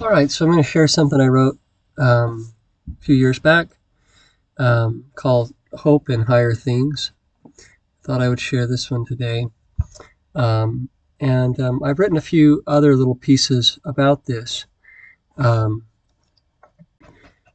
[0.00, 1.58] All right, so I'm going to share something I wrote
[1.98, 2.54] um,
[2.90, 3.68] a few years back
[4.56, 7.12] um, called Hope in Higher Things.
[8.02, 9.48] Thought I would share this one today.
[10.34, 10.88] Um,
[11.20, 14.64] and um, I've written a few other little pieces about this.
[15.36, 15.84] Um,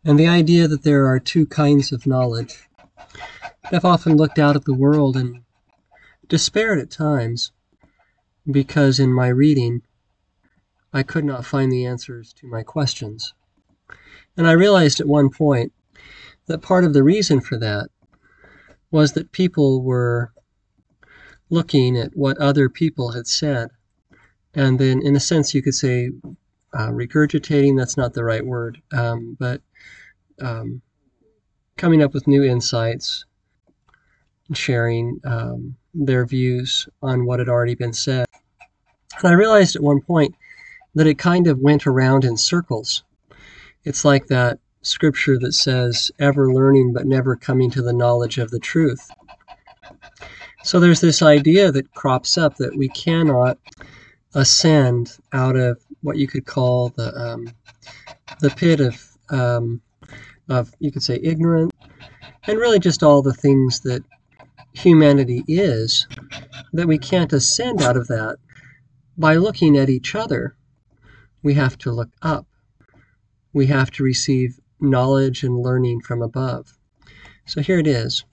[0.04, 2.70] and the idea that there are two kinds of knowledge.
[3.72, 5.42] I've often looked out at the world and
[6.28, 7.52] despaired at times
[8.46, 9.82] because in my reading
[10.96, 13.34] I could not find the answers to my questions.
[14.38, 15.74] And I realized at one point
[16.46, 17.90] that part of the reason for that
[18.92, 20.32] was that people were
[21.50, 23.72] looking at what other people had said.
[24.54, 26.12] And then, in a sense, you could say
[26.74, 29.62] uh, regurgitating, that's not the right word, um, but
[30.42, 30.82] um,
[31.76, 33.26] coming up with new insights
[34.48, 38.28] and sharing um, their views on what had already been said.
[39.20, 40.36] And I realized at one point
[40.96, 43.04] that it kind of went around in circles.
[43.84, 48.50] It's like that scripture that says, ever learning but never coming to the knowledge of
[48.50, 49.10] the truth.
[50.64, 53.60] So there's this idea that crops up that we cannot
[54.34, 57.52] ascend out of what you could call the um,
[58.42, 59.00] the pit of
[59.30, 59.82] um,
[60.50, 61.72] of you could say ignorance,
[62.48, 64.04] and really just all the things that
[64.74, 66.08] humanity is.
[66.74, 68.38] That we can't ascend out of that
[69.18, 70.56] by looking at each other
[71.46, 72.48] we have to look up.
[73.54, 76.76] We have to receive knowledge and learning from above.
[77.46, 78.26] So here it is.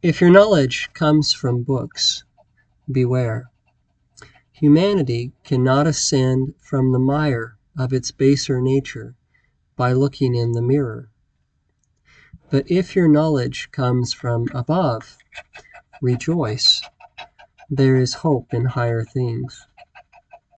[0.00, 2.24] If your knowledge comes from books,
[2.90, 3.50] beware.
[4.52, 9.14] Humanity cannot ascend from the mire of its baser nature
[9.76, 11.10] by looking in the mirror.
[12.48, 15.18] But if your knowledge comes from above,
[16.00, 16.80] rejoice.
[17.68, 19.66] There is hope in higher things.